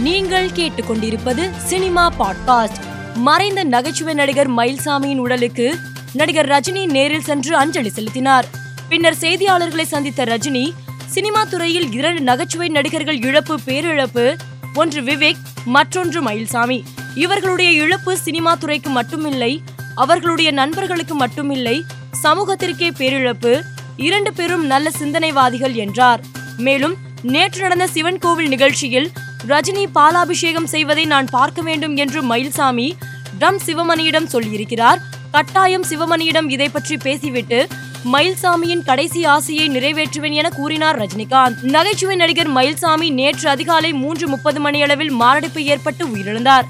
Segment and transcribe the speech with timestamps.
[0.00, 2.80] நீங்கள் கேட்டுக்கொண்டிருப்பது cinema podcast.
[3.14, 5.78] மறைந்த நகைச்சுவை நடிகர் மயில்சாமியின் உடலுக்கு
[6.12, 8.46] நடிகர் ரஜினி நேரில் சென்று அஞ்சலி செலுத்தினார்.
[8.88, 10.72] பின்னர் செய்தியாளர்களை சந்தித்த ரஜினி
[11.06, 14.36] சினிமா துறையில் இரண்டு நகைச்சுவை நடிகர்கள் இழப்பு பேரிழப்பு
[14.74, 16.82] ஒன்று விவேக் மற்றொன்று மயில்சாமி.
[17.14, 19.58] இவர்களுடைய இழப்பு சினிமா துறைக்கு மட்டுமில்லை
[19.94, 21.82] அவர்களுடைய நண்பர்களுக்கு மட்டுமில்லை
[22.22, 23.62] சமூகத்திற்கே பேரிழப்பு
[23.96, 26.24] இரண்டு பேரும் நல்ல சிந்தனைவாதிகள் என்றார்.
[26.56, 29.10] மேலும் நேற்று நடந்த சிவன் கோவில் நிகழ்ச்சியில்
[29.48, 32.92] ரஜினி பாலாபிஷேகம் செய்வதை நான் பார்க்க வேண்டும் என்று மயில்சாமி
[33.38, 34.98] ட்ரம் சிவமணியிடம் சொல்லியிருக்கிறார்.
[35.30, 37.66] கட்டாயம் சிவமணியிடம் இதை பற்றி பேசிவிட்டு
[38.12, 41.62] மயில்சாமியின் கடைசி ஆசையை நிறைவேற்றுவேன் என கூறினார் ரஜினிகாந்த்.
[41.62, 46.64] நகைச்சுவை நடிகர் மயில்சாமி நேற்று அதிகாலை மூன்று முப்பது மணியளவில் மாரடைப்பு ஏற்பட்டு உயிரிழந்தார்.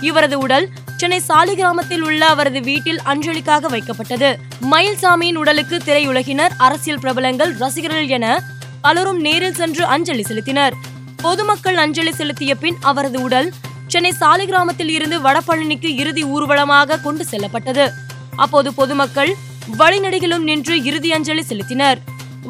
[0.00, 4.34] இவரது உடல் சென்னை சாலிகிராமத்தில் உள்ள அவரது வீட்டில் அஞ்சலிக்காக வைக்கப்பட்டது.
[4.70, 8.42] மயில்சாமியின் உடலுக்கு திரையுலகினர் அரசியல் பிரபலங்கள் ரசிகர்கள் என
[8.80, 10.72] பலரும் நேரில் சென்று அஞ்சலி செலுத்தினர்.
[11.26, 13.48] பொதுமக்கள் அஞ்சலி செலுத்திய பின் அவரது உடல்
[13.92, 17.84] சென்னை சாலிகிராமத்தில் இருந்து வடபழனிக்கு இறுதி ஊர்வலமாக கொண்டு செல்லப்பட்டது.
[18.42, 19.32] அப்போது பொதுமக்கள்
[19.80, 21.98] வழிநடிகளும் நின்று இறுதி அஞ்சலி செலுத்தினர்.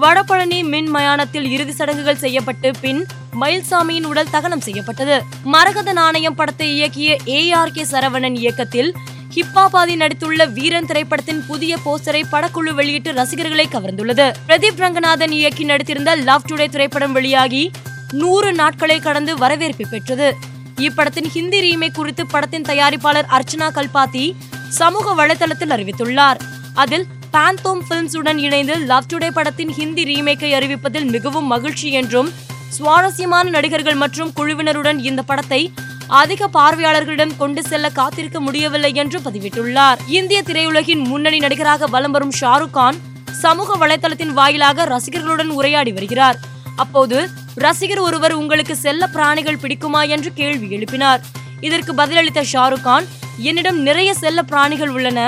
[0.02, 3.00] வடபழனி மின் மயானத்தில் இறுதி சடங்குகள் செய்யப்பட்டு பின்
[3.42, 5.16] மயில்சாமியின் உடல் தகனம் செய்யப்பட்டது.
[5.54, 8.92] மரகத நாணயம் படத்தை இயக்கிய ஏ ஆர் கே சரவணன் இயக்கத்தில்
[9.36, 14.28] ஹிப்பாபாதி நடித்துள்ள வீரன் திரைப்படத்தின் புதிய போஸ்டரை படக்குழு வெளியிட்டு ரசிகர்களை கவர்ந்துள்ளது.
[14.48, 17.64] பிரதீப் ரங்கநாதன் இயக்கி நடித்திருந்த லவ் டுடே திரைப்படம் வெளியாகி
[18.12, 20.36] நூறு நாட்களை கடந்து வரவேற்பு பெற்றது.
[20.76, 24.34] இப்படத்தின் ஹிந்தி ரீமேக் குறித்து படத்தின் தயாரிப்பாளர் அர்ச்சனா கல்பாத்தி
[24.68, 26.36] சமூக வலைதளத்தில் அறிவித்துள்ளார்.
[26.74, 32.32] அதில் பேந்தோம் பிலிம்ஸ் உடன் இணைந்து லவ் டுடே படத்தின் ஹிந்தி ரீமேக்கை அறிவிப்பதில் மிகவும் மகிழ்ச்சி என்றும்
[32.68, 35.72] சுவாரஸ்யமான நடிகர்கள் மற்றும் குழுவினருடன் இந்த படத்தை
[36.06, 39.98] அதிக பார்வையாளர்களிடம் கொண்டு செல்ல காத்திருக்க முடியவில்லை என்று பதிவிட்டுள்ளார்.
[40.08, 42.96] இந்திய திரையுலகின் முன்னணி நடிகராக வலம் வரும் ஷாருக் கான்
[43.32, 46.38] சமூக வலைதளத்தின் வாயிலாக ரசிகர்களுடன் உரையாடி வருகிறார்.
[46.76, 47.28] அப்போது
[47.64, 51.20] ரசிகர் ஒருவர் உங்களுக்கு செல்ல பிராணிகள் பிடிக்குமா என்று கேள்வி எழுப்பினார்.
[51.60, 53.06] இதற்கு பதிலளித்த ஷாருக் கான்
[53.38, 55.20] என்னிடம் நிறைய செல்ல பிராணிகள் உள்ளன.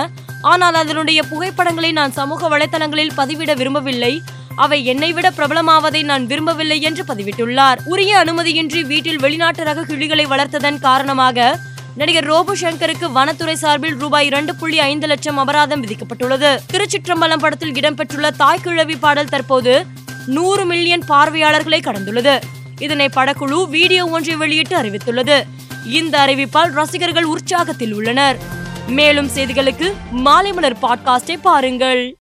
[0.42, 4.22] ஆனால் அதனுடைய புகைப்படங்களை நான் சமூக வலைதளங்களில் பதிவிட விரும்பவில்லை.
[4.56, 7.80] அவை என்னை விட பிரபலமாவதை நான் விரும்பவில்லை என்று பதிவிட்டுள்ளார்.
[7.84, 11.58] உரிய அனுமதியின்றி வீட்டில் வெளிநாட்டு ரக கிளிகளை வளர்த்ததன் காரணமாக
[11.96, 16.50] நடிகர் ரோபு சங்கருக்கு வனத்துறை சார்பில் ரூபாய் இரண்டு புள்ளி ஐந்து லட்சம் அபராதம் விதிக்கப்பட்டுள்ளது.
[16.72, 19.86] திருச்சிற்றம்பலம் படத்தில் இடம்பெற்றுள்ள தாய் கிழவி பாடல் தற்போது
[20.26, 22.40] நூறு மில்லியன் பார்வையாளர்களை கடந்துள்ளது.
[22.78, 25.42] இதனை படக்குழு வீடியோ ஒன்றை வெளியிட்டு அறிவித்துள்ளது.
[25.86, 28.38] இந்த அறிவிப்பால் ரசிகர்கள் உற்சாகத்தில் உள்ளனர்.
[28.88, 32.16] மேலும் செய்திகளுக்கு மாலை மலர் பாட்காஸ்டை பாருங்கள்.